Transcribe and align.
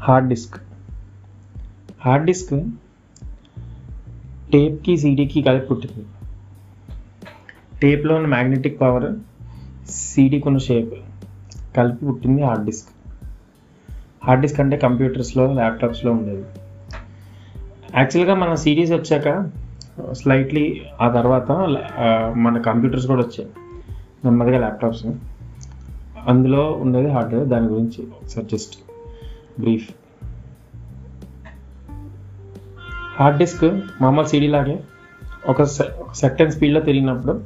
Hard 0.00 0.28
disk. 0.28 0.56
Hard 2.04 2.26
disk 2.26 2.54
టేప్కి 4.52 4.96
సీడీకి 4.96 5.42
కలిపి 5.42 5.66
పుట్టింది. 5.66 6.04
టేప్లో 7.80 8.14
ఉన్న 8.14 8.26
మ్యాగ్నెటిక్ 8.26 8.80
పవర్ 8.80 9.12
సీడీకి 9.90 10.48
ఉన్న 10.48 10.58
షేప్ 10.58 10.94
కలిపి 11.76 12.06
పుట్టింది 12.06 12.42
హార్డ్ 12.42 12.64
డిస్క్. 12.64 12.88
హార్డ్ 14.24 14.42
డిస్క్ 14.42 14.60
అంటే 14.60 14.76
కంప్యూటర్స్లో 14.76 15.52
ల్యాప్టాప్స్లో 15.52 16.12
ఉండేది. 16.12 16.44
యాక్చువల్గా 17.96 18.34
మన 18.34 18.54
సీడీస్ 18.54 18.92
వచ్చాక 18.92 19.50
స్లైట్లీ 20.12 20.82
ఆ 21.00 21.08
తర్వాత 21.10 21.50
మన 22.36 22.60
కంప్యూటర్స్ 22.60 23.06
కూడా 23.06 23.22
వచ్చాయి. 23.22 23.50
నెమ్మదిగా 24.24 24.58
ల్యాప్టాప్స్. 24.58 25.06
అందులో 26.26 26.72
ఉండేది 26.72 27.10
హార్డ్వేర్. 27.10 27.48
దాని 27.48 27.66
గురించి 27.66 28.06
ఒకసారి 28.06 28.46
జస్ట్ 28.52 28.78
బ్రీఫ్ 29.60 29.90
హార్డ్ 33.20 33.38
డిస్క్ 33.38 33.80
మామూలు 34.02 34.26
సిడీ 34.26 34.46
లాగే 34.46 34.80
ఒక 35.48 35.62
సె- 35.62 36.12
సెకండ్ 36.14 36.52
స్పీడ్లో 36.52 36.80
తిరిగినప్పుడు 36.80 37.40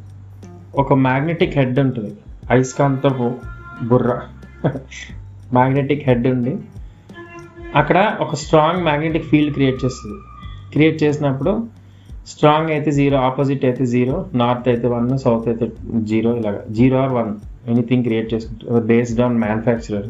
ఒక 0.74 0.92
మ్యాగ్నెటిక్ 0.92 1.58
హెడ్ 1.58 1.78
ఉంటుంది. 1.78 2.14
అయస్కాంతపు 2.50 3.34
బుర్ర. 3.82 4.20
మ్యాగ్నెటిక్ 5.52 6.08
హెడ్ 6.08 6.26
ఉండి 6.26 6.56
అక్కడ 7.74 8.16
ఒక 8.20 8.34
స్ట్రాంగ్ 8.34 8.84
మ్యాగ్నెటిక్ 8.84 9.24
ఫీల్డ్ 9.24 9.52
క్రియేట్ 9.52 9.84
చేస్తుంది. 9.84 10.18
క్రియేట్ 10.72 11.02
చేసినప్పుడు 11.02 11.66
స్ట్రాంగ్ 12.26 12.70
అయితే 12.70 12.90
జీరో 12.90 13.18
ఆపోజిట్ 13.18 13.64
అయితే 13.64 13.86
జీరో 13.86 14.26
నార్త్ 14.34 14.68
అయితే 14.68 14.88
వన్ 14.88 15.18
సౌత్ 15.18 15.48
అయితే 15.48 15.70
జీరో 16.00 16.36
ఇలాగ. 16.36 16.60
Zero 16.70 16.98
or 16.98 17.12
one 17.12 17.34
anything 17.68 18.02
create 18.04 18.34
చేసుకుంటారు 18.34 18.80
బేస్డ్ 18.80 19.20
ఆన్ 19.20 19.38
మ్యానుఫ్యాక్చరర్ 19.38 20.06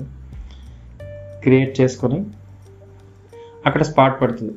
క్రియేట్ 1.42 1.80
చేసుకొని 1.80 2.24
అక్కడ 3.66 3.82
స్పాట్ 3.82 4.20
పడుతుంది. 4.20 4.54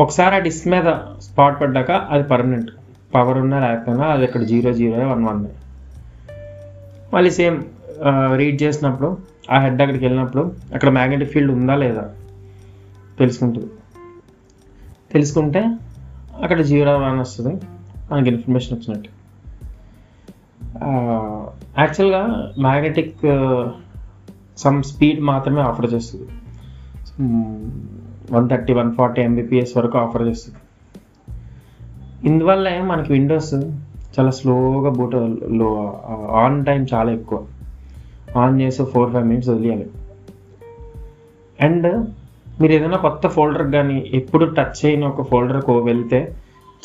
ఒకసారి 0.00 0.34
ఆ 0.34 0.38
డిస్క్ 0.38 0.68
మీద 0.68 0.88
స్పాట్ 1.22 1.60
పడ్డాక 1.60 1.90
అది 1.90 2.24
పర్మనెంట్. 2.28 2.70
పవర్ 3.14 3.38
ఉన్నా 3.38 3.58
లేకపోయినా 3.68 4.04
అది 4.04 4.24
ఇక్కడ 4.24 4.42
జీరో 4.50 4.72
జీరో 4.72 5.08
వన్ 5.08 5.24
వన్. 5.24 5.46
మళ్ళీ 7.14 7.30
సేమ్ 7.30 7.58
రీడ్ 8.36 8.62
చేసినప్పుడు 8.62 9.18
ఆ 9.50 9.58
హెడ్ 9.58 9.82
అక్కడికి 9.82 10.04
వెళ్ళినప్పుడు 10.04 10.42
అక్కడ 10.74 10.90
మ్యాగ్నెటిక్ 10.90 11.32
ఫీల్డ్ 11.32 11.52
ఉందా 11.52 11.74
లేదా 11.74 12.04
తెలుసుకుంటుంది. 13.18 13.70
తెలుసుకుంటే 15.12 15.62
అక్కడ 16.42 16.60
జీరో 16.60 16.92
వన్ 16.98 17.18
వస్తుంది. 17.18 17.54
మనకి 18.12 18.30
ఇన్ఫర్మేషన్ 18.30 18.78
వచ్చినట్టు. 18.78 19.10
యాక్చువల్గా 21.80 22.52
మ్యాగ్నెటిక్ 22.58 23.24
సమ్ 24.56 24.82
స్పీడ్ 24.82 25.20
మాత్రమే 25.20 25.60
ఆఫర్ 25.60 25.94
చేస్తుంది. 25.94 26.26
One 28.32 28.50
thirty 28.50 28.72
one 28.72 28.92
forty 28.92 29.22
MBPS 29.22 29.76
వరకు 29.76 29.98
ఆఫర్ 29.98 30.22
చేస్తుంది. 30.22 30.58
ఇందువల్ల 32.28 32.82
మనకి 32.82 33.12
విండోస్ 33.12 33.54
చాలా 34.18 34.30
స్లోగా 34.30 34.90
బూట్లో 34.90 35.92
uh, 36.12 36.30
ఆన్ 36.30 36.66
టైం 36.66 36.86
చాలా 36.94 37.12
ఎక్కువ. 37.12 37.46
ఆన్ 38.36 38.60
చేసి 38.60 38.84
ఫోర్ 38.84 39.12
ఫైవ్ 39.12 39.26
మినిట్స్ 39.26 39.50
వదిలేయాలి. 39.50 39.90
అండ్ 41.60 42.06
మీరు 42.60 42.72
ఏదైనా 42.72 42.96
కొత్త 42.96 43.26
ఫోల్డర్ 43.26 43.72
కానీ 43.72 44.10
ఎప్పుడు 44.14 44.44
టచ్ 44.44 44.86
చేయని 44.86 45.06
ఒక 45.06 45.22
ఫోల్డర్కు 45.22 45.78
వెళ్తే 45.78 46.36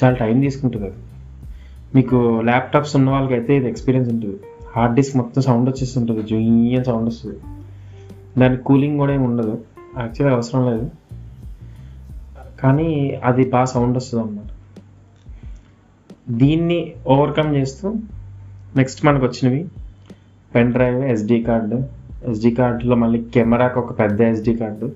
చాలా 0.04 0.16
టైం 0.16 0.42
తీసుకుంటుంది 0.42 0.86
అది. 0.86 0.96
మీకు 1.96 2.42
ల్యాప్టాప్స్ 2.44 2.96
ఉన్న 2.96 3.10
వాళ్ళకైతే 3.10 3.58
ఇది 3.58 3.70
ఎక్స్పీరియన్స్ 3.70 4.12
ఉంటుంది. 4.12 4.40
హార్డ్ 4.76 4.96
డిస్క్ 4.96 5.18
మొత్తం 5.18 5.42
సౌండ్ 5.42 5.70
వచ్చేస్తుంటుంది. 5.70 6.24
జుయ్యని 6.24 6.86
సౌండ్ 6.86 7.08
వస్తుంది. 7.10 7.57
దానికి 8.38 8.64
కూలింగ్ 8.64 8.98
కూడా 8.98 9.14
ఏమి 9.14 9.24
ఉండదు. 9.24 9.62
యాక్చువల్గా 9.98 10.36
అవసరం 10.36 10.70
లేదు. 10.70 10.92
కానీ 12.60 13.20
అది 13.24 13.50
బాగా 13.50 13.66
సౌండ్ 13.66 13.98
వస్తుంది 13.98 14.24
అన్నమాట. 14.24 14.48
దీన్ని 16.30 16.94
ఓవర్కమ్ 17.08 17.56
చేస్తూ 17.56 17.96
నెక్స్ట్ 18.76 19.06
మనకు 19.06 19.26
వచ్చినవి. 19.26 19.68
Pen 20.56 20.72
drive 20.74 21.04
SD 21.04 21.44
card 21.44 21.84
SD 22.30 22.52
కార్డులో 22.52 22.96
మళ్ళీ 22.96 23.24
కెమెరాకి 23.24 23.80
ఒక 23.80 24.00
పెద్ద 24.00 24.22
ఎస్డి 24.22 24.56
కార్డు 24.56 24.92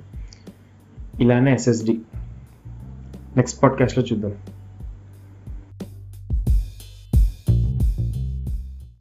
ఇలానే 1.19 1.53
ఎస్ఎస్డి 1.53 1.97
నెక్స్ట్ 3.37 3.63
పాడ్కాస్ట్లో 3.63 4.03
చూద్దాం. 4.03 4.31